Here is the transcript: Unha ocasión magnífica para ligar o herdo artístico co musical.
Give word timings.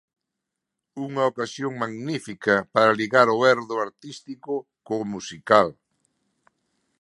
Unha 1.05 1.23
ocasión 1.31 1.71
magnífica 1.83 2.55
para 2.73 2.97
ligar 3.01 3.27
o 3.35 3.37
herdo 3.45 3.75
artístico 3.87 4.53
co 4.85 4.95
musical. 5.13 5.67